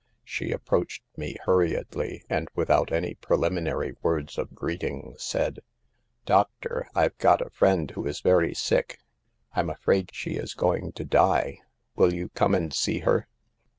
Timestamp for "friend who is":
7.51-8.19